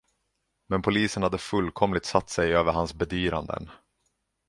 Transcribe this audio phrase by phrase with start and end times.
[0.67, 3.69] Men polisen hade fullkomligt satt sig över hans bedyranden.